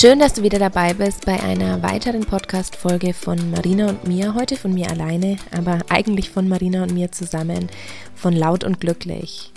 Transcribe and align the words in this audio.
Schön, 0.00 0.18
dass 0.18 0.32
du 0.32 0.42
wieder 0.42 0.58
dabei 0.58 0.94
bist 0.94 1.26
bei 1.26 1.38
einer 1.42 1.82
weiteren 1.82 2.22
Podcast-Folge 2.22 3.12
von 3.12 3.50
Marina 3.50 3.90
und 3.90 4.08
mir. 4.08 4.34
Heute 4.34 4.56
von 4.56 4.72
mir 4.72 4.90
alleine, 4.90 5.36
aber 5.54 5.80
eigentlich 5.90 6.30
von 6.30 6.48
Marina 6.48 6.84
und 6.84 6.94
mir 6.94 7.12
zusammen, 7.12 7.68
von 8.14 8.32
Laut 8.32 8.64
und 8.64 8.80
Glücklich. 8.80 9.52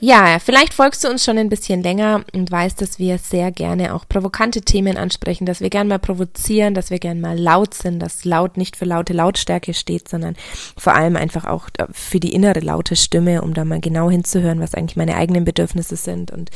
Ja, 0.00 0.38
vielleicht 0.38 0.72
folgst 0.72 1.04
du 1.04 1.08
uns 1.08 1.22
schon 1.22 1.36
ein 1.36 1.50
bisschen 1.50 1.82
länger 1.82 2.24
und 2.32 2.50
weißt, 2.50 2.80
dass 2.80 2.98
wir 2.98 3.18
sehr 3.18 3.52
gerne 3.52 3.94
auch 3.94 4.08
provokante 4.08 4.62
Themen 4.62 4.96
ansprechen, 4.96 5.44
dass 5.44 5.60
wir 5.60 5.68
gern 5.68 5.88
mal 5.88 5.98
provozieren, 5.98 6.72
dass 6.72 6.88
wir 6.88 6.98
gern 6.98 7.20
mal 7.20 7.38
laut 7.38 7.74
sind, 7.74 7.98
dass 7.98 8.24
laut 8.24 8.56
nicht 8.56 8.74
für 8.74 8.86
laute 8.86 9.12
Lautstärke 9.12 9.74
steht, 9.74 10.08
sondern 10.08 10.34
vor 10.78 10.94
allem 10.94 11.16
einfach 11.16 11.44
auch 11.44 11.68
für 11.92 12.20
die 12.20 12.32
innere 12.32 12.60
laute 12.60 12.96
Stimme, 12.96 13.42
um 13.42 13.52
da 13.52 13.66
mal 13.66 13.80
genau 13.80 14.08
hinzuhören, 14.08 14.60
was 14.60 14.74
eigentlich 14.74 14.96
meine 14.96 15.16
eigenen 15.16 15.44
Bedürfnisse 15.44 15.96
sind 15.96 16.30
und 16.30 16.50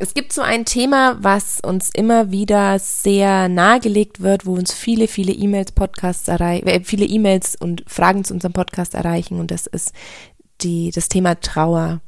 es 0.00 0.14
gibt 0.14 0.32
so 0.32 0.40
ein 0.40 0.64
Thema, 0.64 1.18
was 1.20 1.60
uns 1.60 1.90
immer 1.90 2.30
wieder 2.30 2.78
sehr 2.78 3.50
nahegelegt 3.50 4.22
wird, 4.22 4.46
wo 4.46 4.54
uns 4.54 4.72
viele, 4.72 5.06
viele 5.06 5.32
E-Mails, 5.32 5.72
Podcasts 5.72 6.26
erreichen, 6.26 6.66
äh, 6.66 6.80
viele 6.82 7.04
E-Mails 7.04 7.54
und 7.54 7.84
Fragen 7.86 8.24
zu 8.24 8.32
unserem 8.32 8.54
Podcast 8.54 8.94
erreichen 8.94 9.38
und 9.38 9.50
das 9.50 9.66
ist 9.66 9.92
die, 10.62 10.90
das 10.90 11.10
Thema 11.10 11.38
Trauer. 11.38 12.00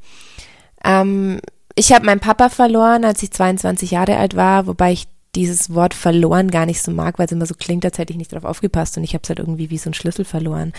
Ähm, 0.83 1.39
ich 1.75 1.93
habe 1.93 2.05
meinen 2.05 2.19
Papa 2.19 2.49
verloren, 2.49 3.05
als 3.05 3.21
ich 3.21 3.31
22 3.31 3.91
Jahre 3.91 4.17
alt 4.17 4.35
war, 4.35 4.65
wobei 4.65 4.93
ich 4.93 5.07
dieses 5.35 5.73
Wort 5.73 5.93
verloren 5.93 6.49
gar 6.49 6.65
nicht 6.65 6.81
so 6.81 6.91
mag, 6.91 7.19
weil 7.19 7.27
es 7.27 7.31
immer 7.31 7.45
so 7.45 7.55
klingt, 7.55 7.85
als 7.85 7.99
hätte 7.99 8.11
ich 8.11 8.17
nicht 8.17 8.33
darauf 8.33 8.45
aufgepasst 8.45 8.97
und 8.97 9.03
ich 9.03 9.13
habe 9.13 9.21
es 9.21 9.29
halt 9.29 9.39
irgendwie 9.39 9.69
wie 9.69 9.77
so 9.77 9.91
ein 9.91 9.95
Schlüssel 9.95 10.25
verloren. 10.25 10.73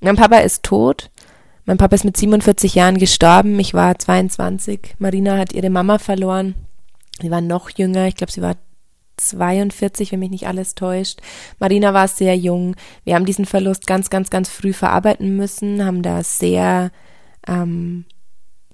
Mein 0.00 0.16
Papa 0.16 0.38
ist 0.38 0.62
tot. 0.62 1.10
Mein 1.70 1.78
Papa 1.78 1.94
ist 1.94 2.04
mit 2.04 2.16
47 2.16 2.74
Jahren 2.74 2.98
gestorben. 2.98 3.56
Ich 3.60 3.74
war 3.74 3.96
22. 3.96 4.96
Marina 4.98 5.38
hat 5.38 5.52
ihre 5.52 5.70
Mama 5.70 6.00
verloren. 6.00 6.56
Sie 7.22 7.30
war 7.30 7.40
noch 7.40 7.70
jünger. 7.70 8.08
Ich 8.08 8.16
glaube, 8.16 8.32
sie 8.32 8.42
war 8.42 8.56
42, 9.18 10.10
wenn 10.10 10.18
mich 10.18 10.30
nicht 10.30 10.48
alles 10.48 10.74
täuscht. 10.74 11.20
Marina 11.60 11.94
war 11.94 12.08
sehr 12.08 12.36
jung. 12.36 12.74
Wir 13.04 13.14
haben 13.14 13.24
diesen 13.24 13.46
Verlust 13.46 13.86
ganz, 13.86 14.10
ganz, 14.10 14.30
ganz 14.30 14.48
früh 14.48 14.72
verarbeiten 14.72 15.36
müssen, 15.36 15.84
haben 15.84 16.02
da 16.02 16.24
sehr 16.24 16.90
ähm, 17.46 18.04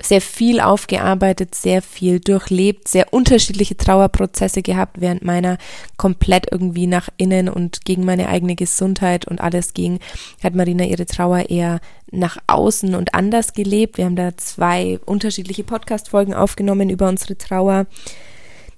sehr 0.01 0.21
viel 0.21 0.61
aufgearbeitet, 0.61 1.55
sehr 1.55 1.81
viel 1.81 2.21
durchlebt, 2.21 2.87
sehr 2.87 3.13
unterschiedliche 3.13 3.77
Trauerprozesse 3.77 4.63
gehabt, 4.63 5.01
während 5.01 5.25
meiner 5.25 5.57
komplett 5.97 6.47
irgendwie 6.51 6.87
nach 6.87 7.09
innen 7.17 7.49
und 7.49 7.85
gegen 7.85 8.05
meine 8.05 8.29
eigene 8.29 8.57
Gesundheit 8.57 9.27
und 9.27 9.41
alles 9.41 9.73
ging, 9.73 9.99
hat 10.43 10.55
Marina 10.55 10.85
ihre 10.85 11.07
Trauer 11.07 11.49
eher 11.49 11.81
nach 12.11 12.37
außen 12.47 12.95
und 12.95 13.15
anders 13.15 13.55
gelebt. 13.55 13.97
Wir 13.97 14.05
haben 14.05 14.17
da 14.17 14.37
zwei 14.37 14.99
unterschiedliche 15.07 15.65
Podcast-Folgen 15.65 16.35
aufgenommen 16.35 16.91
über 16.91 17.09
unsere 17.09 17.39
Trauer, 17.39 17.87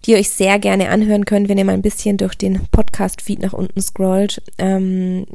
die 0.04 0.12
ihr 0.12 0.18
euch 0.18 0.30
sehr 0.30 0.58
gerne 0.60 0.90
anhören 0.90 1.24
könnt, 1.24 1.48
wenn 1.48 1.58
ihr 1.58 1.64
mal 1.64 1.72
ein 1.72 1.82
bisschen 1.82 2.16
durch 2.16 2.36
den 2.36 2.66
Podcast-Feed 2.70 3.40
nach 3.40 3.52
unten 3.52 3.82
scrollt. 3.82 4.40
Ähm, 4.58 5.26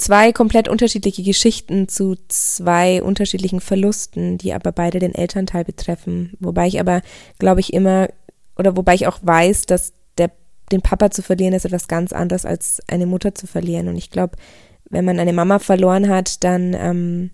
zwei 0.00 0.32
komplett 0.32 0.68
unterschiedliche 0.68 1.22
Geschichten 1.22 1.88
zu 1.88 2.16
zwei 2.28 3.02
unterschiedlichen 3.02 3.60
Verlusten, 3.60 4.38
die 4.38 4.52
aber 4.52 4.72
beide 4.72 4.98
den 4.98 5.14
Elternteil 5.14 5.64
betreffen. 5.64 6.32
Wobei 6.40 6.66
ich 6.66 6.80
aber, 6.80 7.02
glaube 7.38 7.60
ich, 7.60 7.72
immer, 7.72 8.08
oder 8.56 8.76
wobei 8.76 8.94
ich 8.94 9.06
auch 9.06 9.18
weiß, 9.22 9.66
dass 9.66 9.92
der, 10.18 10.30
den 10.72 10.82
Papa 10.82 11.10
zu 11.10 11.22
verlieren 11.22 11.52
ist 11.52 11.64
etwas 11.64 11.88
ganz 11.88 12.12
anderes 12.12 12.44
als 12.44 12.80
eine 12.88 13.06
Mutter 13.06 13.34
zu 13.34 13.46
verlieren. 13.46 13.88
Und 13.88 13.96
ich 13.96 14.10
glaube, 14.10 14.36
wenn 14.88 15.04
man 15.04 15.20
eine 15.20 15.32
Mama 15.32 15.58
verloren 15.58 16.08
hat, 16.08 16.42
dann 16.44 16.74
ähm, 16.74 17.30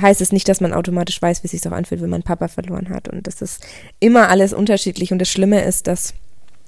heißt 0.00 0.20
es 0.20 0.32
nicht, 0.32 0.48
dass 0.48 0.60
man 0.60 0.72
automatisch 0.72 1.20
weiß, 1.20 1.42
wie 1.42 1.46
es 1.46 1.52
sich 1.52 1.66
auch 1.66 1.72
anfühlt, 1.72 2.02
wenn 2.02 2.10
man 2.10 2.22
Papa 2.22 2.48
verloren 2.48 2.90
hat. 2.90 3.08
Und 3.08 3.26
das 3.26 3.42
ist 3.42 3.66
immer 3.98 4.28
alles 4.28 4.52
unterschiedlich. 4.52 5.12
Und 5.12 5.18
das 5.18 5.28
Schlimme 5.30 5.64
ist, 5.64 5.86
dass 5.86 6.14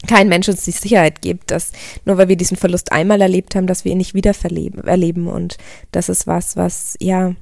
kein 0.06 0.28
Mensch 0.28 0.48
uns 0.48 0.64
die 0.64 0.70
Sicherheit 0.70 1.20
gibt, 1.22 1.50
dass 1.50 1.72
nur 2.04 2.16
weil 2.18 2.28
wir 2.28 2.36
diesen 2.36 2.56
Verlust 2.56 2.92
einmal 2.92 3.20
erlebt 3.20 3.54
haben, 3.54 3.66
dass 3.66 3.84
wir 3.84 3.92
ihn 3.92 3.98
nicht 3.98 4.14
wieder 4.14 4.32
erleben. 4.84 5.26
Und 5.26 5.58
das 5.92 6.08
ist 6.08 6.26
was, 6.26 6.56
was, 6.56 6.96
ja, 7.00 7.34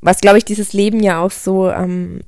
was, 0.00 0.20
glaube 0.20 0.38
ich, 0.38 0.44
dieses 0.44 0.72
Leben 0.72 1.00
ja 1.02 1.22
auch 1.22 1.30
so 1.30 1.70
ähm, 1.70 2.20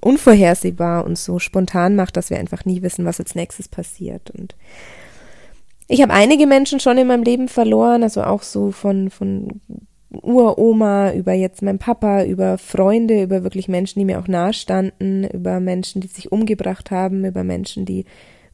unvorhersehbar 0.00 1.04
und 1.04 1.18
so 1.18 1.38
spontan 1.38 1.96
macht, 1.96 2.16
dass 2.16 2.30
wir 2.30 2.38
einfach 2.38 2.64
nie 2.64 2.82
wissen, 2.82 3.04
was 3.04 3.20
als 3.20 3.34
nächstes 3.34 3.68
passiert. 3.68 4.30
Und 4.30 4.54
ich 5.88 6.02
habe 6.02 6.12
einige 6.12 6.46
Menschen 6.46 6.80
schon 6.80 6.98
in 6.98 7.06
meinem 7.06 7.22
Leben 7.24 7.48
verloren, 7.48 8.02
also 8.02 8.22
auch 8.22 8.42
so 8.42 8.70
von, 8.70 9.10
von 9.10 9.60
Uroma, 10.22 11.12
über 11.12 11.32
jetzt 11.32 11.62
mein 11.62 11.78
Papa, 11.78 12.24
über 12.24 12.58
Freunde, 12.58 13.22
über 13.22 13.42
wirklich 13.42 13.68
Menschen, 13.68 13.98
die 13.98 14.04
mir 14.04 14.18
auch 14.18 14.28
nahestanden, 14.28 15.24
über 15.24 15.60
Menschen, 15.60 16.00
die 16.00 16.08
sich 16.08 16.32
umgebracht 16.32 16.90
haben, 16.90 17.24
über 17.24 17.44
Menschen, 17.44 17.84
die 17.84 18.04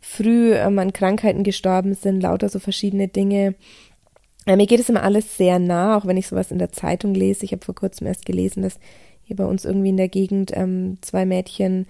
früh 0.01 0.55
ähm, 0.55 0.79
an 0.79 0.93
Krankheiten 0.93 1.45
gestorben 1.45 1.95
sind, 1.95 2.23
lauter 2.23 2.49
so 2.49 2.59
verschiedene 2.59 3.09
Dinge. 3.09 3.55
Äh, 4.47 4.57
mir 4.57 4.67
geht 4.67 4.81
es 4.81 4.89
immer 4.89 5.03
alles 5.03 5.37
sehr 5.37 5.59
nah, 5.59 5.97
auch 5.97 6.07
wenn 6.07 6.17
ich 6.17 6.27
sowas 6.27 6.51
in 6.51 6.59
der 6.59 6.73
Zeitung 6.73 7.15
lese. 7.15 7.45
Ich 7.45 7.53
habe 7.53 7.65
vor 7.65 7.75
kurzem 7.75 8.07
erst 8.07 8.27
gelesen, 8.27 8.63
dass 8.63 8.79
hier 9.23 9.37
bei 9.37 9.45
uns 9.45 9.65
irgendwie 9.65 9.91
in 9.91 9.97
der 9.97 10.09
Gegend 10.09 10.53
ähm, 10.55 10.99
zwei 11.03 11.25
Mädchen 11.27 11.87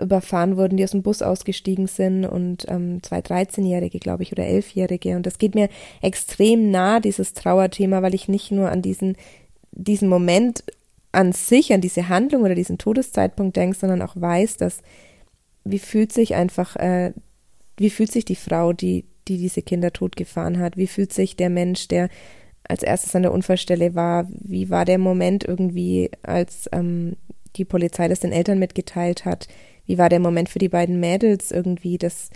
überfahren 0.00 0.56
wurden, 0.56 0.76
die 0.76 0.84
aus 0.84 0.92
dem 0.92 1.02
Bus 1.02 1.22
ausgestiegen 1.22 1.86
sind 1.86 2.24
und 2.24 2.64
ähm, 2.68 3.02
zwei 3.02 3.18
13-Jährige, 3.18 3.98
glaube 3.98 4.22
ich, 4.22 4.32
oder 4.32 4.44
11-Jährige. 4.44 5.16
Und 5.16 5.26
das 5.26 5.38
geht 5.38 5.54
mir 5.54 5.68
extrem 6.02 6.70
nah, 6.70 7.00
dieses 7.00 7.34
Trauerthema, 7.34 8.02
weil 8.02 8.14
ich 8.14 8.28
nicht 8.28 8.50
nur 8.50 8.70
an 8.70 8.82
diesen, 8.82 9.16
diesen 9.72 10.08
Moment 10.08 10.64
an 11.12 11.32
sich, 11.32 11.72
an 11.72 11.80
diese 11.80 12.08
Handlung 12.08 12.42
oder 12.42 12.54
diesen 12.54 12.78
Todeszeitpunkt 12.78 13.56
denke, 13.56 13.76
sondern 13.76 14.02
auch 14.02 14.16
weiß, 14.16 14.56
dass 14.56 14.80
wie 15.64 15.78
fühlt 15.78 16.12
sich 16.12 16.34
einfach, 16.34 16.76
äh, 16.76 17.12
wie 17.76 17.90
fühlt 17.90 18.12
sich 18.12 18.24
die 18.24 18.36
Frau, 18.36 18.72
die, 18.72 19.04
die 19.28 19.38
diese 19.38 19.62
Kinder 19.62 19.92
totgefahren 19.92 20.58
hat? 20.58 20.76
Wie 20.76 20.86
fühlt 20.86 21.12
sich 21.12 21.36
der 21.36 21.50
Mensch, 21.50 21.88
der 21.88 22.08
als 22.64 22.82
erstes 22.82 23.14
an 23.14 23.22
der 23.22 23.32
Unfallstelle 23.32 23.94
war? 23.94 24.28
Wie 24.30 24.70
war 24.70 24.84
der 24.84 24.98
Moment 24.98 25.44
irgendwie, 25.44 26.10
als 26.22 26.68
ähm, 26.72 27.16
die 27.56 27.64
Polizei 27.64 28.08
das 28.08 28.20
den 28.20 28.32
Eltern 28.32 28.58
mitgeteilt 28.58 29.24
hat? 29.24 29.48
Wie 29.86 29.98
war 29.98 30.08
der 30.08 30.20
Moment 30.20 30.48
für 30.48 30.58
die 30.58 30.68
beiden 30.68 31.00
Mädels 31.00 31.50
irgendwie, 31.50 31.98
das 31.98 32.30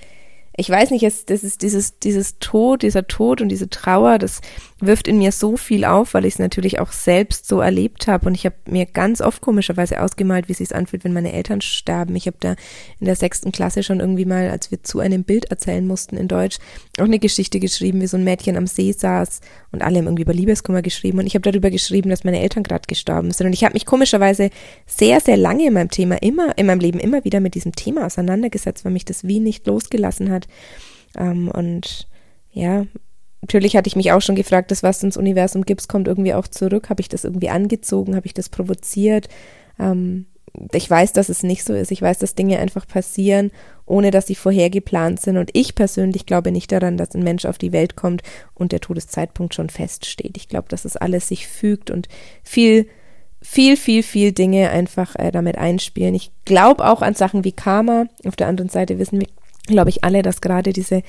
ich 0.58 0.69
weiß 0.69 0.91
nicht, 0.91 1.04
es, 1.04 1.24
das 1.24 1.44
ist 1.44 1.62
dieses, 1.62 2.00
dieses 2.00 2.41
Tod, 2.41 2.82
dieser 2.82 3.06
Tod 3.06 3.41
und 3.41 3.48
diese 3.48 3.70
Trauer, 3.70 4.19
das 4.19 4.41
wirft 4.80 5.06
in 5.06 5.19
mir 5.19 5.30
so 5.30 5.56
viel 5.56 5.84
auf, 5.84 6.14
weil 6.14 6.24
ich 6.24 6.34
es 6.34 6.38
natürlich 6.41 6.80
auch 6.80 6.91
selbst 6.91 7.46
so 7.46 7.60
erlebt 7.60 8.08
habe. 8.08 8.26
Und 8.26 8.34
ich 8.34 8.44
habe 8.44 8.56
mir 8.66 8.84
ganz 8.84 9.20
oft 9.20 9.41
komischerweise 9.41 10.02
ausgemalt, 10.02 10.48
wie 10.48 10.52
es 10.52 10.58
sich 10.58 10.74
anfühlt, 10.74 11.04
wenn 11.04 11.12
meine 11.12 11.32
Eltern 11.32 11.60
sterben. 11.60 12.16
Ich 12.16 12.26
habe 12.26 12.38
da 12.41 12.56
in 12.98 13.06
der 13.06 13.14
sechsten 13.14 13.52
Klasse 13.52 13.84
schon 13.84 14.00
irgendwie 14.00 14.24
mal, 14.24 14.50
als 14.50 14.72
wir 14.72 14.82
zu 14.82 14.98
einem 14.98 15.22
Bild 15.22 15.47
erzählen 15.47 15.86
mussten 15.86 16.16
in 16.16 16.26
Deutsch, 16.26 16.58
auch 16.98 17.04
eine 17.04 17.20
Geschichte 17.20 17.60
geschrieben, 17.60 18.00
wie 18.00 18.08
so 18.08 18.16
ein 18.16 18.24
Mädchen 18.24 18.56
am 18.56 18.66
See 18.66 18.91
saß 18.91 19.41
und 19.70 19.82
alle 19.82 19.98
haben 19.98 20.06
irgendwie 20.06 20.22
über 20.22 20.34
Liebeskummer 20.34 20.82
geschrieben. 20.82 21.20
Und 21.20 21.26
ich 21.28 21.36
habe 21.36 21.48
darüber 21.48 21.70
geschrieben, 21.70 22.10
dass 22.10 22.24
meine 22.24 22.41
Eltern 22.41 22.64
gerade 22.64 22.86
gestorben 22.88 23.30
sind. 23.30 23.47
Und 23.47 23.52
ich 23.52 23.62
habe 23.62 23.74
mich 23.74 23.86
komischerweise 23.86 24.50
sehr, 24.86 25.20
sehr 25.20 25.36
lange 25.36 25.68
in 25.68 25.74
meinem 25.74 25.91
Thema 25.91 26.20
immer, 26.20 26.58
in 26.58 26.66
meinem 26.66 26.80
Leben 26.80 26.98
immer 26.98 27.24
wieder 27.24 27.38
mit 27.38 27.54
diesem 27.54 27.76
Thema 27.76 28.06
auseinandergesetzt, 28.06 28.84
weil 28.84 28.92
mich 28.92 29.04
das 29.04 29.24
wie 29.24 29.38
nicht 29.38 29.68
losgelassen 29.68 30.30
hat. 30.30 30.47
Ähm, 31.16 31.48
und 31.48 32.09
ja, 32.53 32.86
natürlich 33.41 33.76
hatte 33.76 33.88
ich 33.88 33.97
mich 33.97 34.12
auch 34.12 34.22
schon 34.22 34.36
gefragt, 34.36 34.70
das, 34.70 34.82
was 34.82 35.03
ins 35.03 35.16
Universum 35.16 35.62
gibt, 35.62 35.88
kommt 35.88 36.09
irgendwie 36.09 36.34
auch 36.34 36.48
zurück. 36.48 36.91
Habe 36.91 37.00
ich 37.00 37.09
das 37.09 37.25
irgendwie 37.25 37.50
angezogen? 37.50 38.16
Habe 38.16 38.26
ich 38.26 38.34
das 38.34 38.48
provoziert? 38.48 39.28
Ähm, 39.78 40.26
ich 40.72 40.88
weiß, 40.88 41.12
dass 41.12 41.28
es 41.28 41.42
nicht 41.42 41.64
so 41.64 41.75
ist. 41.75 41.91
Ich 41.91 42.03
weiß, 42.03 42.19
dass 42.19 42.34
Dinge 42.34 42.59
einfach 42.59 42.86
passieren, 42.86 43.50
ohne 43.86 44.10
dass 44.10 44.26
sie 44.26 44.34
vorher 44.34 44.70
geplant 44.70 45.20
sind. 45.20 45.36
Und 45.36 45.50
ich 45.53 45.75
persönlich 45.75 46.26
glaube 46.26 46.53
nicht 46.53 46.72
daran, 46.72 46.97
dass 46.97 47.15
ein 47.15 47.22
Mensch 47.22 47.44
auf 47.44 47.59
die 47.59 47.72
Welt 47.72 47.97
kommt 47.97 48.22
und 48.54 48.72
der 48.72 48.80
Todeszeitpunkt 48.80 49.54
schon 49.54 49.70
feststeht. 49.70 50.36
Ich 50.36 50.48
glaube, 50.48 50.69
dass 50.69 50.84
es 50.84 50.97
alles 50.97 51.28
sich 51.28 51.47
fügt 51.47 51.91
und 51.91 52.09
viel, 52.42 52.89
viel, 53.41 53.77
viel, 53.77 54.03
viel 54.03 54.33
Dinge 54.33 54.71
einfach 54.71 55.16
äh, 55.16 55.30
damit 55.30 55.59
einspielen. 55.59 56.15
Ich 56.15 56.33
glaube 56.45 56.86
auch 56.86 57.03
an 57.03 57.15
Sachen 57.15 57.45
wie 57.45 57.53
Karma. 57.53 58.06
Auf 58.27 58.36
der 58.36 58.48
anderen 58.48 58.71
Seite 58.71 58.98
wissen 58.98 59.21
wir, 59.21 59.28
glaube 59.68 59.91
ich, 59.91 60.04
alle, 60.04 60.22
dass 60.22 60.41
gerade 60.41 60.72
diese 60.72 61.03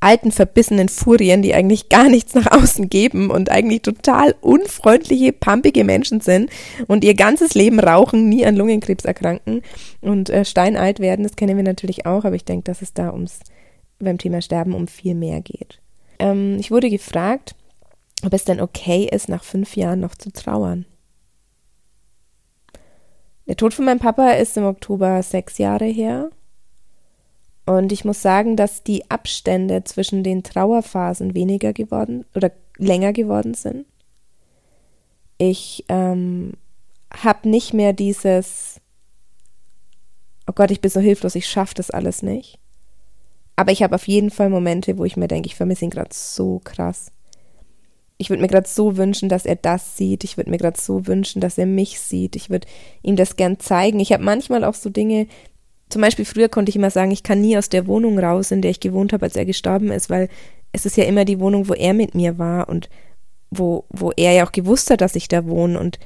alten, 0.00 0.32
verbissenen 0.32 0.88
Furien, 0.88 1.40
die 1.40 1.54
eigentlich 1.54 1.88
gar 1.88 2.08
nichts 2.08 2.34
nach 2.34 2.50
außen 2.50 2.90
geben 2.90 3.30
und 3.30 3.50
eigentlich 3.50 3.82
total 3.82 4.34
unfreundliche, 4.40 5.32
pampige 5.32 5.84
Menschen 5.84 6.20
sind 6.20 6.50
und 6.86 7.04
ihr 7.04 7.14
ganzes 7.14 7.54
Leben 7.54 7.80
rauchen, 7.80 8.28
nie 8.28 8.44
an 8.44 8.56
Lungenkrebs 8.56 9.04
erkranken 9.04 9.62
und 10.02 10.30
äh, 10.30 10.44
steinalt 10.44 11.00
werden, 11.00 11.22
das 11.22 11.36
kennen 11.36 11.56
wir 11.56 11.64
natürlich 11.64 12.06
auch, 12.06 12.24
aber 12.24 12.36
ich 12.36 12.44
denke, 12.44 12.64
dass 12.64 12.82
es 12.82 12.92
da 12.92 13.12
ums, 13.12 13.40
beim 13.98 14.18
Thema 14.18 14.42
Sterben 14.42 14.74
um 14.74 14.88
viel 14.88 15.14
mehr 15.14 15.40
geht. 15.40 15.80
Ähm, 16.18 16.58
ich 16.58 16.70
wurde 16.70 16.90
gefragt, 16.90 17.54
ob 18.24 18.34
es 18.34 18.44
denn 18.44 18.60
okay 18.60 19.08
ist, 19.10 19.28
nach 19.28 19.44
fünf 19.44 19.76
Jahren 19.76 20.00
noch 20.00 20.14
zu 20.14 20.30
trauern. 20.30 20.84
Der 23.46 23.56
Tod 23.56 23.74
von 23.74 23.84
meinem 23.84 23.98
Papa 23.98 24.30
ist 24.30 24.56
im 24.56 24.64
Oktober 24.64 25.22
sechs 25.22 25.58
Jahre 25.58 25.84
her 25.86 26.30
und 27.66 27.92
ich 27.92 28.04
muss 28.04 28.20
sagen, 28.20 28.56
dass 28.56 28.82
die 28.82 29.10
Abstände 29.10 29.84
zwischen 29.84 30.22
den 30.22 30.42
Trauerphasen 30.42 31.34
weniger 31.34 31.72
geworden 31.72 32.24
oder 32.34 32.52
länger 32.76 33.12
geworden 33.12 33.54
sind. 33.54 33.86
Ich 35.38 35.84
ähm, 35.88 36.52
habe 37.10 37.48
nicht 37.48 37.72
mehr 37.72 37.92
dieses 37.92 38.80
oh 40.46 40.52
Gott, 40.54 40.70
ich 40.70 40.80
bin 40.80 40.90
so 40.90 41.00
hilflos, 41.00 41.34
ich 41.34 41.48
schaffe 41.48 41.74
das 41.74 41.90
alles 41.90 42.22
nicht. 42.22 42.58
Aber 43.56 43.72
ich 43.72 43.82
habe 43.82 43.94
auf 43.94 44.08
jeden 44.08 44.30
Fall 44.30 44.50
Momente, 44.50 44.98
wo 44.98 45.04
ich 45.04 45.16
mir 45.16 45.28
denke, 45.28 45.46
ich 45.46 45.54
vermisse 45.54 45.84
ihn 45.84 45.90
gerade 45.90 46.12
so 46.12 46.60
krass. 46.64 47.12
Ich 48.18 48.30
würde 48.30 48.42
mir 48.42 48.48
gerade 48.48 48.68
so 48.68 48.96
wünschen, 48.96 49.28
dass 49.28 49.46
er 49.46 49.56
das 49.56 49.96
sieht. 49.96 50.24
Ich 50.24 50.36
würde 50.36 50.50
mir 50.50 50.58
gerade 50.58 50.80
so 50.80 51.06
wünschen, 51.06 51.40
dass 51.40 51.58
er 51.58 51.66
mich 51.66 52.00
sieht. 52.00 52.36
Ich 52.36 52.50
würde 52.50 52.66
ihm 53.02 53.16
das 53.16 53.36
gern 53.36 53.58
zeigen. 53.58 54.00
Ich 54.00 54.12
habe 54.12 54.22
manchmal 54.22 54.64
auch 54.64 54.74
so 54.74 54.90
Dinge, 54.90 55.26
zum 55.94 56.02
Beispiel 56.02 56.24
früher 56.24 56.48
konnte 56.48 56.70
ich 56.70 56.76
immer 56.76 56.90
sagen, 56.90 57.12
ich 57.12 57.22
kann 57.22 57.40
nie 57.40 57.56
aus 57.56 57.68
der 57.68 57.86
Wohnung 57.86 58.18
raus, 58.18 58.50
in 58.50 58.62
der 58.62 58.72
ich 58.72 58.80
gewohnt 58.80 59.12
habe, 59.12 59.26
als 59.26 59.36
er 59.36 59.44
gestorben 59.44 59.92
ist, 59.92 60.10
weil 60.10 60.28
es 60.72 60.86
ist 60.86 60.96
ja 60.96 61.04
immer 61.04 61.24
die 61.24 61.38
Wohnung, 61.38 61.68
wo 61.68 61.72
er 61.72 61.94
mit 61.94 62.16
mir 62.16 62.36
war 62.36 62.68
und 62.68 62.88
wo, 63.52 63.84
wo 63.90 64.10
er 64.10 64.32
ja 64.32 64.44
auch 64.44 64.50
gewusst 64.50 64.90
hat, 64.90 65.02
dass 65.02 65.14
ich 65.14 65.28
da 65.28 65.46
wohne 65.46 65.78
und 65.78 66.00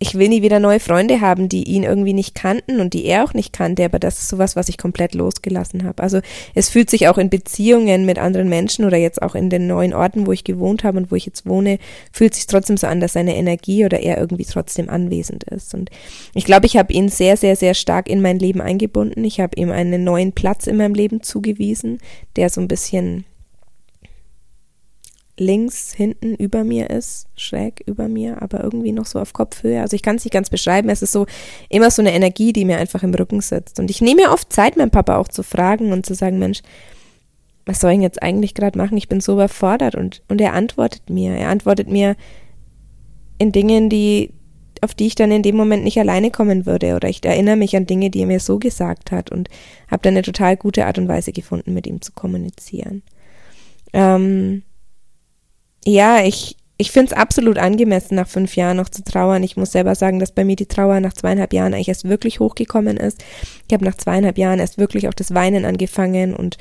ich 0.00 0.14
will 0.14 0.28
nie 0.28 0.42
wieder 0.42 0.60
neue 0.60 0.78
Freunde 0.78 1.20
haben, 1.20 1.48
die 1.48 1.64
ihn 1.64 1.82
irgendwie 1.82 2.12
nicht 2.12 2.36
kannten 2.36 2.78
und 2.78 2.94
die 2.94 3.04
er 3.04 3.24
auch 3.24 3.34
nicht 3.34 3.52
kannte, 3.52 3.84
aber 3.84 3.98
das 3.98 4.20
ist 4.20 4.28
sowas, 4.28 4.54
was 4.54 4.68
ich 4.68 4.78
komplett 4.78 5.14
losgelassen 5.14 5.82
habe. 5.82 6.02
Also 6.02 6.20
es 6.54 6.68
fühlt 6.68 6.88
sich 6.88 7.08
auch 7.08 7.18
in 7.18 7.30
Beziehungen 7.30 8.06
mit 8.06 8.18
anderen 8.18 8.48
Menschen 8.48 8.84
oder 8.84 8.96
jetzt 8.96 9.20
auch 9.20 9.34
in 9.34 9.50
den 9.50 9.66
neuen 9.66 9.92
Orten, 9.92 10.26
wo 10.26 10.32
ich 10.32 10.44
gewohnt 10.44 10.84
habe 10.84 10.98
und 10.98 11.10
wo 11.10 11.16
ich 11.16 11.26
jetzt 11.26 11.46
wohne, 11.46 11.78
fühlt 12.12 12.34
sich 12.34 12.46
trotzdem 12.46 12.76
so 12.76 12.86
an, 12.86 13.00
dass 13.00 13.14
seine 13.14 13.34
Energie 13.34 13.84
oder 13.84 13.98
er 13.98 14.18
irgendwie 14.18 14.44
trotzdem 14.44 14.88
anwesend 14.88 15.42
ist. 15.44 15.74
Und 15.74 15.90
ich 16.32 16.44
glaube, 16.44 16.66
ich 16.66 16.76
habe 16.76 16.92
ihn 16.92 17.08
sehr, 17.08 17.36
sehr, 17.36 17.56
sehr 17.56 17.74
stark 17.74 18.08
in 18.08 18.22
mein 18.22 18.38
Leben 18.38 18.60
eingebunden. 18.60 19.24
Ich 19.24 19.40
habe 19.40 19.56
ihm 19.56 19.72
einen 19.72 20.04
neuen 20.04 20.32
Platz 20.32 20.68
in 20.68 20.76
meinem 20.76 20.94
Leben 20.94 21.24
zugewiesen, 21.24 21.98
der 22.36 22.50
so 22.50 22.60
ein 22.60 22.68
bisschen 22.68 23.24
links 25.40 25.92
hinten 25.92 26.34
über 26.34 26.64
mir 26.64 26.90
ist, 26.90 27.26
schräg 27.36 27.82
über 27.86 28.08
mir, 28.08 28.42
aber 28.42 28.62
irgendwie 28.62 28.92
noch 28.92 29.06
so 29.06 29.18
auf 29.18 29.32
Kopfhöhe. 29.32 29.80
Also 29.80 29.94
ich 29.94 30.02
kann 30.02 30.16
es 30.16 30.24
nicht 30.24 30.32
ganz 30.32 30.50
beschreiben. 30.50 30.88
Es 30.88 31.02
ist 31.02 31.12
so 31.12 31.26
immer 31.68 31.90
so 31.90 32.02
eine 32.02 32.12
Energie, 32.12 32.52
die 32.52 32.64
mir 32.64 32.78
einfach 32.78 33.02
im 33.02 33.14
Rücken 33.14 33.40
sitzt. 33.40 33.78
Und 33.78 33.90
ich 33.90 34.00
nehme 34.00 34.22
mir 34.22 34.32
oft 34.32 34.52
Zeit, 34.52 34.76
meinen 34.76 34.90
Papa 34.90 35.16
auch 35.16 35.28
zu 35.28 35.42
fragen 35.42 35.92
und 35.92 36.06
zu 36.06 36.14
sagen, 36.14 36.38
Mensch, 36.38 36.60
was 37.66 37.80
soll 37.80 37.92
ich 37.92 38.00
jetzt 38.00 38.22
eigentlich 38.22 38.54
gerade 38.54 38.78
machen? 38.78 38.96
Ich 38.96 39.08
bin 39.08 39.20
so 39.20 39.34
überfordert 39.34 39.94
und, 39.94 40.22
und 40.28 40.40
er 40.40 40.54
antwortet 40.54 41.10
mir. 41.10 41.34
Er 41.34 41.50
antwortet 41.50 41.88
mir 41.88 42.16
in 43.38 43.52
Dingen, 43.52 43.90
die, 43.90 44.32
auf 44.80 44.94
die 44.94 45.06
ich 45.06 45.14
dann 45.14 45.30
in 45.30 45.42
dem 45.42 45.56
Moment 45.56 45.84
nicht 45.84 45.98
alleine 45.98 46.30
kommen 46.30 46.66
würde. 46.66 46.96
Oder 46.96 47.08
ich 47.08 47.24
erinnere 47.24 47.56
mich 47.56 47.76
an 47.76 47.86
Dinge, 47.86 48.10
die 48.10 48.20
er 48.20 48.26
mir 48.26 48.40
so 48.40 48.58
gesagt 48.58 49.12
hat 49.12 49.30
und 49.30 49.48
habe 49.90 50.02
dann 50.02 50.14
eine 50.14 50.22
total 50.22 50.56
gute 50.56 50.86
Art 50.86 50.98
und 50.98 51.08
Weise 51.08 51.32
gefunden, 51.32 51.74
mit 51.74 51.86
ihm 51.86 52.00
zu 52.00 52.12
kommunizieren. 52.12 53.02
Ähm, 53.92 54.62
ja, 55.84 56.24
ich, 56.24 56.56
ich 56.76 56.90
finde 56.90 57.12
es 57.12 57.18
absolut 57.18 57.58
angemessen, 57.58 58.14
nach 58.14 58.28
fünf 58.28 58.56
Jahren 58.56 58.76
noch 58.76 58.88
zu 58.88 59.02
trauern. 59.02 59.42
Ich 59.42 59.56
muss 59.56 59.72
selber 59.72 59.94
sagen, 59.94 60.18
dass 60.18 60.32
bei 60.32 60.44
mir 60.44 60.56
die 60.56 60.66
Trauer 60.66 61.00
nach 61.00 61.12
zweieinhalb 61.12 61.52
Jahren 61.52 61.74
eigentlich 61.74 61.88
erst 61.88 62.08
wirklich 62.08 62.40
hochgekommen 62.40 62.96
ist. 62.96 63.24
Ich 63.66 63.74
habe 63.74 63.84
nach 63.84 63.96
zweieinhalb 63.96 64.38
Jahren 64.38 64.60
erst 64.60 64.78
wirklich 64.78 65.08
auch 65.08 65.14
das 65.14 65.34
Weinen 65.34 65.64
angefangen 65.64 66.34
und 66.34 66.56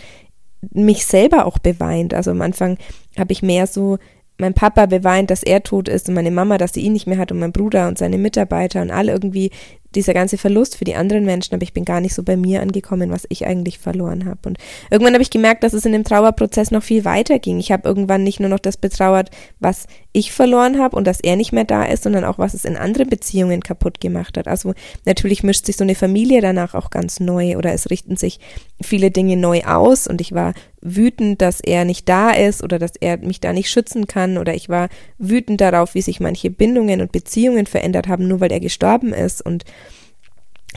mich 0.71 1.05
selber 1.05 1.45
auch 1.45 1.59
beweint. 1.59 2.13
Also 2.13 2.31
am 2.31 2.41
Anfang 2.41 2.77
habe 3.17 3.31
ich 3.31 3.41
mehr 3.41 3.67
so 3.67 3.97
mein 4.39 4.53
Papa 4.53 4.85
beweint, 4.85 5.31
dass 5.31 5.43
er 5.43 5.63
tot 5.63 5.87
ist 5.87 6.07
und 6.07 6.15
meine 6.15 6.31
Mama, 6.31 6.57
dass 6.57 6.73
sie 6.73 6.81
ihn 6.81 6.93
nicht 6.93 7.07
mehr 7.07 7.17
hat 7.17 7.31
und 7.31 7.39
mein 7.39 7.51
Bruder 7.51 7.87
und 7.87 7.97
seine 7.97 8.17
Mitarbeiter 8.17 8.81
und 8.81 8.91
alle 8.91 9.11
irgendwie 9.11 9.51
dieser 9.95 10.13
ganze 10.13 10.37
Verlust 10.37 10.77
für 10.77 10.85
die 10.85 10.95
anderen 10.95 11.25
Menschen, 11.25 11.53
aber 11.53 11.63
ich 11.63 11.73
bin 11.73 11.85
gar 11.85 12.01
nicht 12.01 12.13
so 12.13 12.23
bei 12.23 12.37
mir 12.37 12.61
angekommen, 12.61 13.11
was 13.11 13.25
ich 13.29 13.45
eigentlich 13.45 13.79
verloren 13.79 14.25
habe. 14.25 14.39
Und 14.45 14.57
irgendwann 14.91 15.13
habe 15.13 15.23
ich 15.23 15.29
gemerkt, 15.29 15.63
dass 15.63 15.73
es 15.73 15.85
in 15.85 15.91
dem 15.91 16.03
Trauerprozess 16.03 16.71
noch 16.71 16.83
viel 16.83 17.05
weiter 17.05 17.39
ging. 17.39 17.59
Ich 17.59 17.71
habe 17.71 17.87
irgendwann 17.87 18.23
nicht 18.23 18.39
nur 18.39 18.49
noch 18.49 18.59
das 18.59 18.77
betrauert, 18.77 19.29
was 19.59 19.87
ich 20.11 20.31
verloren 20.31 20.79
habe 20.79 20.95
und 20.95 21.05
dass 21.05 21.19
er 21.19 21.35
nicht 21.35 21.51
mehr 21.51 21.63
da 21.63 21.83
ist, 21.83 22.03
sondern 22.03 22.23
auch, 22.23 22.37
was 22.37 22.53
es 22.53 22.65
in 22.65 22.75
anderen 22.75 23.09
Beziehungen 23.09 23.61
kaputt 23.61 24.01
gemacht 24.01 24.37
hat. 24.37 24.47
Also 24.47 24.73
natürlich 25.05 25.43
mischt 25.43 25.65
sich 25.65 25.77
so 25.77 25.83
eine 25.83 25.95
Familie 25.95 26.41
danach 26.41 26.73
auch 26.73 26.89
ganz 26.89 27.19
neu 27.19 27.57
oder 27.57 27.73
es 27.73 27.89
richten 27.89 28.17
sich 28.17 28.39
viele 28.81 29.11
Dinge 29.11 29.37
neu 29.37 29.63
aus 29.63 30.07
und 30.07 30.21
ich 30.21 30.33
war 30.33 30.53
wütend, 30.81 31.41
dass 31.41 31.59
er 31.59 31.85
nicht 31.85 32.07
da 32.07 32.31
ist 32.31 32.63
oder 32.63 32.79
dass 32.79 32.91
er 32.99 33.17
mich 33.17 33.39
da 33.39 33.53
nicht 33.53 33.69
schützen 33.69 34.07
kann 34.07 34.37
oder 34.37 34.53
ich 34.53 34.69
war 34.69 34.89
wütend 35.17 35.61
darauf, 35.61 35.95
wie 35.95 36.01
sich 36.01 36.19
manche 36.19 36.49
Bindungen 36.49 37.01
und 37.01 37.11
Beziehungen 37.11 37.65
verändert 37.65 38.07
haben, 38.07 38.27
nur 38.27 38.39
weil 38.39 38.51
er 38.51 38.59
gestorben 38.59 39.13
ist 39.13 39.45
und 39.45 39.65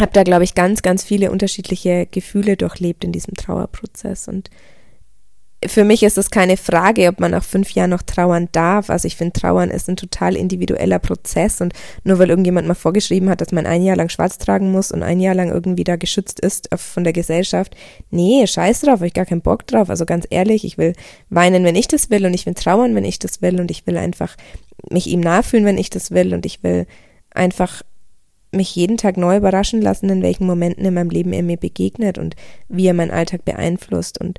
habe 0.01 0.13
da, 0.13 0.23
glaube 0.23 0.45
ich, 0.45 0.55
ganz, 0.55 0.83
ganz 0.83 1.05
viele 1.05 1.31
unterschiedliche 1.31 2.07
Gefühle 2.07 2.57
durchlebt 2.57 3.05
in 3.05 3.13
diesem 3.13 3.35
Trauerprozess. 3.35 4.29
Und 4.29 4.51
für 5.67 5.85
mich 5.85 6.03
ist 6.03 6.17
es 6.17 6.31
keine 6.31 6.57
Frage, 6.57 7.09
ob 7.09 7.21
man 7.21 7.33
nach 7.33 7.45
fünf 7.45 7.73
Jahren 7.73 7.91
noch 7.91 8.03
trauern 8.03 8.49
darf. 8.53 8.89
Also 8.89 9.07
ich 9.07 9.17
finde, 9.17 9.39
Trauern 9.39 9.71
ist 9.71 9.91
ein 9.91 9.97
total 9.97 10.35
individueller 10.35 10.99
Prozess 10.99 11.61
und 11.61 11.75
nur 12.03 12.19
weil 12.19 12.31
irgendjemand 12.31 12.67
mal 12.67 12.75
vorgeschrieben 12.75 13.29
hat, 13.29 13.43
dass 13.43 13.53
man 13.53 13.67
ein 13.67 13.83
Jahr 13.83 13.97
lang 13.97 14.09
schwarz 14.09 14.39
tragen 14.39 14.73
muss 14.73 14.91
und 14.91 15.03
ein 15.03 15.21
Jahr 15.21 15.35
lang 15.35 15.51
irgendwie 15.51 15.85
da 15.85 15.97
geschützt 15.97 16.41
ist 16.41 16.71
von 16.75 17.05
der 17.05 17.13
Gesellschaft, 17.13 17.77
nee, 18.11 18.47
scheiß 18.47 18.81
drauf, 18.81 18.95
habe 18.95 19.09
ich 19.09 19.15
gar 19.15 19.27
keinen 19.27 19.43
Bock 19.43 19.67
drauf. 19.67 19.91
Also 19.91 20.07
ganz 20.07 20.27
ehrlich, 20.31 20.65
ich 20.65 20.79
will 20.79 20.95
weinen, 21.29 21.63
wenn 21.65 21.77
ich 21.77 21.89
das 21.89 22.09
will 22.09 22.25
und 22.25 22.33
ich 22.33 22.47
will 22.47 22.55
trauern, 22.55 22.95
wenn 22.95 23.05
ich 23.05 23.19
das 23.19 23.43
will 23.43 23.61
und 23.61 23.71
ich 23.71 23.87
will 23.87 23.99
einfach 23.99 24.37
mich 24.89 25.09
ihm 25.09 25.21
nachfühlen, 25.21 25.67
wenn 25.67 25.79
ich 25.79 25.91
das 25.91 26.11
will 26.11 26.33
und 26.33 26.47
ich 26.47 26.63
will 26.63 26.87
einfach 27.35 27.83
mich 28.53 28.75
jeden 28.75 28.97
Tag 28.97 29.17
neu 29.17 29.37
überraschen 29.37 29.81
lassen, 29.81 30.09
in 30.09 30.23
welchen 30.23 30.47
Momenten 30.47 30.85
in 30.85 30.95
meinem 30.95 31.11
Leben 31.11 31.33
er 31.33 31.43
mir 31.43 31.57
begegnet 31.57 32.19
und 32.19 32.35
wie 32.69 32.87
er 32.87 32.95
meinen 32.95 33.13
Alltag 33.13 33.45
beeinflusst. 33.45 34.21
Und 34.21 34.39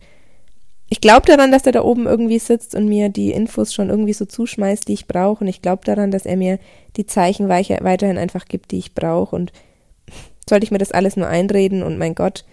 ich 0.90 1.00
glaube 1.00 1.26
daran, 1.26 1.52
dass 1.52 1.66
er 1.66 1.72
da 1.72 1.84
oben 1.84 2.06
irgendwie 2.06 2.40
sitzt 2.40 2.76
und 2.76 2.90
mir 2.90 3.10
die 3.10 3.32
Infos 3.32 3.74
schon 3.74 3.90
irgendwie 3.90 4.14
so 4.14 4.26
zuschmeißt, 4.26 4.88
die 4.88 4.94
ich 4.94 5.08
brauche. 5.08 5.44
Und 5.44 5.48
ich 5.48 5.62
glaube 5.62 5.86
daran, 5.86 6.12
dass 6.12 6.26
er 6.26 6.36
mir 6.36 6.60
die 6.98 7.06
Zeichen 7.06 7.48
weiterhin 7.48 8.18
einfach 8.18 8.46
gibt, 8.46 8.72
die 8.72 8.80
ich 8.80 8.94
brauche. 8.94 9.36
Und 9.36 9.54
sollte 10.50 10.66
ich 10.66 10.72
mir 10.72 10.80
das 10.80 10.92
alles 10.92 11.16
nur 11.16 11.28
einreden 11.28 11.82
und 11.82 11.98
mein 11.98 12.16
Gott, 12.16 12.44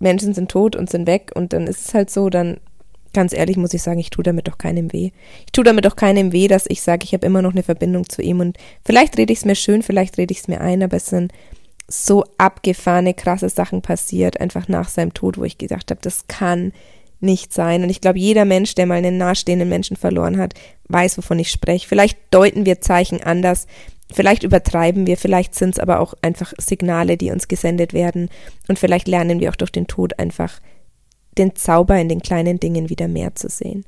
Menschen 0.00 0.34
sind 0.34 0.50
tot 0.50 0.76
und 0.76 0.90
sind 0.90 1.06
weg 1.06 1.32
und 1.34 1.52
dann 1.52 1.66
ist 1.66 1.86
es 1.86 1.94
halt 1.94 2.10
so, 2.10 2.30
dann 2.30 2.58
ganz 3.12 3.32
ehrlich 3.32 3.56
muss 3.56 3.74
ich 3.74 3.82
sagen, 3.82 3.98
ich 3.98 4.10
tue 4.10 4.24
damit 4.24 4.48
doch 4.48 4.58
keinem 4.58 4.92
weh. 4.92 5.10
Ich 5.46 5.52
tue 5.52 5.64
damit 5.64 5.84
doch 5.84 5.96
keinem 5.96 6.32
weh, 6.32 6.48
dass 6.48 6.66
ich 6.68 6.82
sage, 6.82 7.04
ich 7.04 7.12
habe 7.12 7.26
immer 7.26 7.42
noch 7.42 7.52
eine 7.52 7.62
Verbindung 7.62 8.08
zu 8.08 8.22
ihm 8.22 8.40
und 8.40 8.56
vielleicht 8.84 9.16
rede 9.18 9.32
ich 9.32 9.40
es 9.40 9.44
mir 9.44 9.54
schön, 9.54 9.82
vielleicht 9.82 10.18
rede 10.18 10.32
ich 10.32 10.40
es 10.40 10.48
mir 10.48 10.60
ein, 10.60 10.82
aber 10.82 10.96
es 10.96 11.06
sind 11.06 11.32
so 11.88 12.24
abgefahrene, 12.36 13.14
krasse 13.14 13.48
Sachen 13.48 13.80
passiert, 13.80 14.40
einfach 14.40 14.68
nach 14.68 14.88
seinem 14.88 15.14
Tod, 15.14 15.38
wo 15.38 15.44
ich 15.44 15.56
gesagt 15.56 15.90
habe, 15.90 16.00
das 16.02 16.26
kann 16.28 16.72
nicht 17.20 17.52
sein. 17.52 17.82
Und 17.82 17.90
ich 17.90 18.00
glaube, 18.00 18.18
jeder 18.18 18.44
Mensch, 18.44 18.74
der 18.74 18.86
mal 18.86 18.96
einen 18.98 19.18
nahestehenden 19.18 19.68
Menschen 19.68 19.96
verloren 19.96 20.38
hat, 20.38 20.54
weiß, 20.88 21.18
wovon 21.18 21.38
ich 21.38 21.50
spreche. 21.50 21.88
Vielleicht 21.88 22.18
deuten 22.30 22.66
wir 22.66 22.80
Zeichen 22.80 23.22
anders, 23.22 23.66
vielleicht 24.12 24.42
übertreiben 24.42 25.06
wir, 25.06 25.16
vielleicht 25.16 25.54
sind 25.54 25.70
es 25.70 25.78
aber 25.78 26.00
auch 26.00 26.14
einfach 26.22 26.52
Signale, 26.58 27.16
die 27.16 27.30
uns 27.30 27.48
gesendet 27.48 27.92
werden. 27.92 28.28
Und 28.68 28.78
vielleicht 28.78 29.08
lernen 29.08 29.40
wir 29.40 29.50
auch 29.50 29.56
durch 29.56 29.72
den 29.72 29.86
Tod 29.86 30.18
einfach 30.18 30.60
den 31.38 31.54
Zauber 31.56 31.98
in 31.98 32.08
den 32.08 32.20
kleinen 32.20 32.60
Dingen 32.60 32.88
wieder 32.88 33.08
mehr 33.08 33.34
zu 33.34 33.48
sehen. 33.48 33.84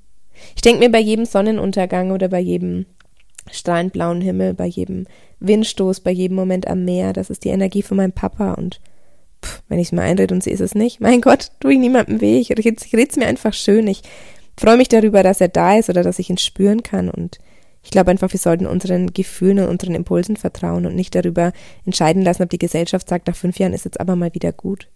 Ich 0.54 0.62
denke 0.62 0.80
mir 0.80 0.90
bei 0.90 1.00
jedem 1.00 1.26
Sonnenuntergang 1.26 2.10
oder 2.10 2.28
bei 2.28 2.40
jedem 2.40 2.86
strahlend 3.50 3.92
blauen 3.92 4.20
Himmel, 4.20 4.54
bei 4.54 4.66
jedem 4.66 5.06
Windstoß, 5.40 6.00
bei 6.00 6.10
jedem 6.10 6.36
Moment 6.36 6.68
am 6.68 6.84
Meer, 6.84 7.12
das 7.12 7.30
ist 7.30 7.44
die 7.44 7.48
Energie 7.48 7.82
von 7.82 7.96
meinem 7.96 8.12
Papa 8.12 8.52
und 8.52 8.80
pff, 9.44 9.62
wenn 9.68 9.78
ich 9.78 9.88
es 9.88 9.92
mir 9.92 10.02
einrede 10.02 10.34
und 10.34 10.42
sie 10.42 10.50
ist 10.50 10.60
es 10.60 10.74
nicht, 10.74 11.00
mein 11.00 11.20
Gott, 11.20 11.50
tue 11.60 11.72
ich 11.72 11.78
niemandem 11.78 12.20
weh, 12.20 12.38
ich, 12.38 12.50
rede 12.50 12.76
es 12.76 13.16
mir 13.16 13.26
einfach 13.26 13.54
schön, 13.54 13.86
ich 13.86 14.02
freue 14.56 14.76
mich 14.76 14.88
darüber, 14.88 15.22
dass 15.22 15.40
er 15.40 15.48
da 15.48 15.78
ist 15.78 15.88
oder 15.88 16.02
dass 16.02 16.18
ich 16.18 16.30
ihn 16.30 16.38
spüren 16.38 16.82
kann 16.82 17.10
und 17.10 17.38
ich 17.82 17.90
glaube 17.90 18.10
einfach, 18.10 18.30
wir 18.30 18.38
sollten 18.38 18.66
unseren 18.66 19.14
Gefühlen 19.14 19.60
und 19.60 19.68
unseren 19.68 19.94
Impulsen 19.94 20.36
vertrauen 20.36 20.84
und 20.84 20.94
nicht 20.94 21.14
darüber 21.14 21.52
entscheiden 21.86 22.22
lassen, 22.22 22.42
ob 22.42 22.50
die 22.50 22.58
Gesellschaft 22.58 23.08
sagt, 23.08 23.26
nach 23.26 23.36
fünf 23.36 23.58
Jahren 23.58 23.72
ist 23.72 23.86
jetzt 23.86 24.00
aber 24.00 24.16
mal 24.16 24.34
wieder 24.34 24.52
gut. 24.52 24.88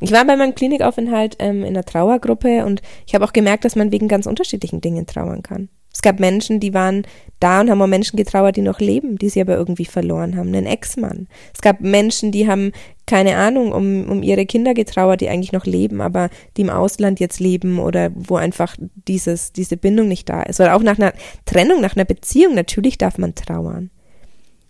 Ich 0.00 0.12
war 0.12 0.24
bei 0.24 0.36
meinem 0.36 0.54
Klinikaufenthalt 0.54 1.36
ähm, 1.38 1.60
in 1.60 1.68
einer 1.68 1.84
Trauergruppe 1.84 2.64
und 2.64 2.82
ich 3.06 3.14
habe 3.14 3.24
auch 3.24 3.32
gemerkt, 3.32 3.64
dass 3.64 3.76
man 3.76 3.92
wegen 3.92 4.08
ganz 4.08 4.26
unterschiedlichen 4.26 4.80
Dingen 4.80 5.06
trauern 5.06 5.42
kann. 5.42 5.68
Es 5.94 6.00
gab 6.00 6.20
Menschen, 6.20 6.58
die 6.58 6.72
waren 6.72 7.06
da 7.38 7.60
und 7.60 7.70
haben 7.70 7.80
um 7.80 7.90
Menschen 7.90 8.16
getrauert, 8.16 8.56
die 8.56 8.62
noch 8.62 8.80
leben, 8.80 9.18
die 9.18 9.28
sie 9.28 9.40
aber 9.40 9.56
irgendwie 9.56 9.84
verloren 9.84 10.36
haben, 10.36 10.48
einen 10.48 10.66
Ex-Mann. 10.66 11.28
Es 11.54 11.60
gab 11.60 11.80
Menschen, 11.80 12.32
die 12.32 12.48
haben, 12.48 12.72
keine 13.06 13.36
Ahnung, 13.36 13.72
um, 13.72 14.08
um 14.08 14.22
ihre 14.22 14.46
Kinder 14.46 14.74
getrauert, 14.74 15.20
die 15.20 15.28
eigentlich 15.28 15.52
noch 15.52 15.66
leben, 15.66 16.00
aber 16.00 16.30
die 16.56 16.62
im 16.62 16.70
Ausland 16.70 17.20
jetzt 17.20 17.40
leben 17.40 17.78
oder 17.78 18.10
wo 18.14 18.36
einfach 18.36 18.76
dieses, 19.06 19.52
diese 19.52 19.76
Bindung 19.76 20.08
nicht 20.08 20.28
da 20.28 20.42
ist. 20.42 20.60
Oder 20.60 20.76
auch 20.76 20.82
nach 20.82 20.98
einer 20.98 21.12
Trennung, 21.44 21.80
nach 21.80 21.96
einer 21.96 22.06
Beziehung, 22.06 22.54
natürlich 22.54 22.96
darf 22.96 23.18
man 23.18 23.34
trauern. 23.34 23.90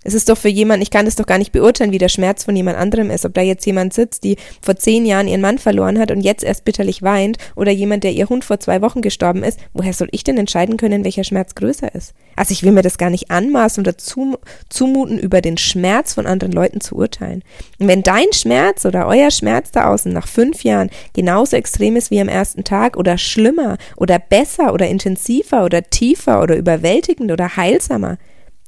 Es 0.04 0.14
ist 0.14 0.28
doch 0.28 0.38
für 0.38 0.48
jemanden, 0.48 0.82
ich 0.82 0.90
kann 0.90 1.04
das 1.04 1.16
doch 1.16 1.26
gar 1.26 1.38
nicht 1.38 1.52
beurteilen, 1.52 1.92
wie 1.92 1.98
der 1.98 2.08
Schmerz 2.08 2.44
von 2.44 2.56
jemand 2.56 2.76
anderem 2.76 3.10
ist. 3.10 3.24
Ob 3.24 3.34
da 3.34 3.40
jetzt 3.40 3.64
jemand 3.66 3.94
sitzt, 3.94 4.24
die 4.24 4.36
vor 4.60 4.76
zehn 4.76 5.06
Jahren 5.06 5.28
ihren 5.28 5.40
Mann 5.40 5.58
verloren 5.58 5.98
hat 5.98 6.10
und 6.10 6.20
jetzt 6.20 6.44
erst 6.44 6.64
bitterlich 6.64 7.02
weint 7.02 7.38
oder 7.54 7.70
jemand, 7.70 8.04
der 8.04 8.12
ihr 8.12 8.28
Hund 8.28 8.44
vor 8.44 8.58
zwei 8.60 8.82
Wochen 8.82 9.00
gestorben 9.00 9.42
ist. 9.44 9.60
Woher 9.72 9.92
soll 9.92 10.08
ich 10.10 10.24
denn 10.24 10.38
entscheiden 10.38 10.76
können, 10.76 11.04
welcher 11.04 11.24
Schmerz 11.24 11.54
größer 11.54 11.94
ist? 11.94 12.14
Also 12.36 12.52
ich 12.52 12.62
will 12.62 12.72
mir 12.72 12.82
das 12.82 12.98
gar 12.98 13.10
nicht 13.10 13.30
anmaßen 13.30 13.82
oder 13.82 13.96
zumuten, 13.96 15.18
über 15.18 15.40
den 15.40 15.58
Schmerz 15.58 16.14
von 16.14 16.26
anderen 16.26 16.52
Leuten 16.52 16.80
zu 16.80 16.96
urteilen. 16.96 17.42
Und 17.78 17.88
wenn 17.88 18.02
dein 18.02 18.32
Schmerz 18.32 18.84
oder 18.84 19.06
euer 19.06 19.30
Schmerz 19.30 19.70
da 19.70 19.92
außen 19.92 20.12
nach 20.12 20.26
fünf 20.26 20.64
Jahren 20.64 20.90
genauso 21.14 21.56
extrem 21.56 21.96
ist 21.96 22.10
wie 22.10 22.20
am 22.20 22.28
ersten 22.28 22.64
Tag 22.64 22.96
oder 22.96 23.18
schlimmer 23.18 23.76
oder 23.96 24.18
besser 24.18 24.72
oder 24.72 24.88
intensiver 24.88 25.64
oder 25.64 25.82
tiefer 25.82 26.42
oder 26.42 26.56
überwältigend 26.56 27.30
oder 27.30 27.56
heilsamer, 27.56 28.18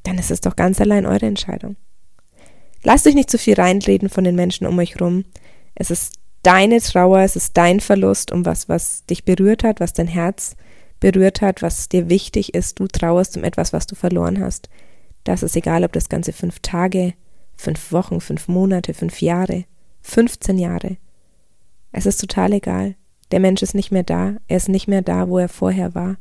dann 0.04 0.18
ist 0.18 0.30
es 0.30 0.40
doch 0.40 0.54
ganz 0.54 0.80
allein 0.80 1.06
eure 1.06 1.26
Entscheidung. 1.26 1.76
Lasst 2.82 3.06
euch 3.06 3.14
nicht 3.14 3.30
zu 3.30 3.38
viel 3.38 3.54
reinreden 3.54 4.08
von 4.08 4.24
den 4.24 4.36
Menschen 4.36 4.66
um 4.66 4.78
euch 4.78 5.00
rum. 5.00 5.24
Es 5.74 5.90
ist 5.90 6.14
deine 6.42 6.80
Trauer, 6.80 7.20
es 7.20 7.34
ist 7.34 7.56
dein 7.56 7.80
Verlust 7.80 8.30
um 8.30 8.44
was, 8.46 8.68
was 8.68 9.04
dich 9.06 9.24
berührt 9.24 9.64
hat, 9.64 9.80
was 9.80 9.94
dein 9.94 10.06
Herz 10.06 10.56
berührt 11.00 11.40
hat, 11.40 11.62
was 11.62 11.88
dir 11.88 12.08
wichtig 12.08 12.54
ist. 12.54 12.78
Du 12.78 12.86
trauerst 12.86 13.36
um 13.36 13.44
etwas, 13.44 13.72
was 13.72 13.86
du 13.86 13.94
verloren 13.94 14.38
hast. 14.38 14.68
Das 15.24 15.42
ist 15.42 15.56
egal, 15.56 15.84
ob 15.84 15.92
das 15.92 16.08
Ganze 16.08 16.32
fünf 16.32 16.60
Tage, 16.60 17.14
fünf 17.56 17.90
Wochen, 17.90 18.20
fünf 18.20 18.48
Monate, 18.48 18.94
fünf 18.94 19.22
Jahre, 19.22 19.64
15 20.02 20.58
Jahre. 20.58 20.98
Es 21.92 22.04
ist 22.06 22.20
total 22.20 22.52
egal. 22.52 22.96
Der 23.30 23.40
Mensch 23.40 23.62
ist 23.62 23.74
nicht 23.74 23.90
mehr 23.90 24.02
da. 24.02 24.36
Er 24.48 24.58
ist 24.58 24.68
nicht 24.68 24.86
mehr 24.86 25.02
da, 25.02 25.28
wo 25.28 25.38
er 25.38 25.48
vorher 25.48 25.94
war. 25.94 26.16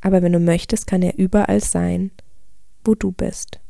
Aber 0.00 0.22
wenn 0.22 0.32
du 0.32 0.40
möchtest, 0.40 0.86
kann 0.86 1.02
er 1.02 1.18
überall 1.18 1.60
sein, 1.60 2.10
wo 2.84 2.94
du 2.94 3.12
bist. 3.12 3.60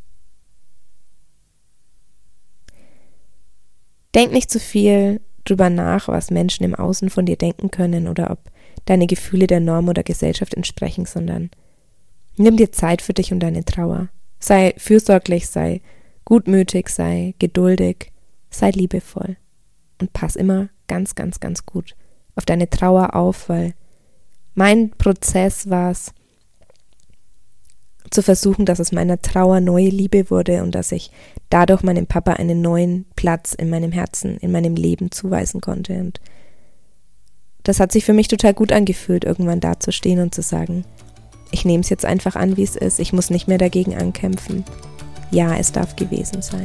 Denk 4.15 4.33
nicht 4.33 4.51
zu 4.51 4.61
viel 4.61 5.21
drüber 5.45 5.71
nach, 5.71 6.09
was 6.09 6.31
Menschen 6.31 6.65
im 6.65 6.75
Außen 6.75 7.11
von 7.11 7.27
dir 7.27 7.37
denken 7.37 7.71
können 7.71 8.09
oder 8.09 8.31
ob 8.31 8.39
deine 8.85 9.07
Gefühle 9.07 9.47
der 9.47 9.61
Norm 9.61 9.89
oder 9.89 10.03
Gesellschaft 10.03 10.55
entsprechen, 10.55 11.07
sondern 11.07 11.51
nimm 12.37 12.57
dir 12.57 12.73
Zeit 12.73 13.03
für 13.03 13.15
dich 13.15 13.33
und 13.33 13.41
deine 13.41 13.65
Trauer. 13.65 14.09
Sei 14.39 14.75
fürsorglich, 14.77 15.49
sei 15.49 15.81
gutmütig, 16.25 16.89
sei 16.89 17.35
geduldig, 17.39 18.13
sei 18.51 18.71
liebevoll 18.71 19.37
und 20.01 20.13
pass 20.13 20.37
immer 20.37 20.69
ganz, 20.87 21.15
ganz, 21.15 21.41
ganz 21.41 21.67
gut 21.67 21.97
auf 22.39 22.45
deine 22.45 22.71
Trauer 22.71 23.17
auf, 23.17 23.49
weil 23.49 23.75
mein 24.55 24.91
Prozess 24.91 25.69
war 25.69 25.91
es, 25.91 26.13
zu 28.11 28.23
versuchen, 28.23 28.65
dass 28.65 28.81
aus 28.81 28.93
meiner 28.93 29.21
Trauer 29.21 29.61
neue 29.61 29.88
Liebe 29.88 30.31
wurde 30.31 30.62
und 30.62 30.75
dass 30.75 30.93
ich 30.93 31.11
dadurch 31.50 31.83
meinem 31.83 32.07
Papa 32.07 32.35
einen 32.35 32.61
neuen 32.61 33.07
Platz 33.17 33.55
in 33.55 33.71
meinem 33.71 33.93
Herzen, 33.93 34.37
in 34.38 34.53
meinem 34.53 34.75
Leben 34.75 35.11
zuweisen 35.11 35.61
konnte. 35.61 35.95
Und 35.95 36.21
das 37.62 37.81
hat 37.81 37.93
sich 37.93 38.05
für 38.05 38.12
mich 38.12 38.29
total 38.29 38.55
gut 38.55 38.73
angefühlt, 38.73 39.25
irgendwann 39.25 39.61
dazustehen 39.61 40.21
und 40.21 40.35
zu 40.35 40.43
sagen, 40.43 40.85
ich 41.50 41.65
nehme 41.65 41.81
es 41.81 41.88
jetzt 41.88 42.05
einfach 42.05 42.37
an, 42.37 42.57
wie 42.57 42.62
es 42.62 42.77
ist, 42.77 43.00
ich 43.00 43.12
muss 43.12 43.31
nicht 43.31 43.49
mehr 43.49 43.59
dagegen 43.59 43.95
ankämpfen. 43.95 44.65
Ja, 45.31 45.57
es 45.57 45.73
darf 45.73 45.97
gewesen 45.97 46.43
sein. 46.43 46.65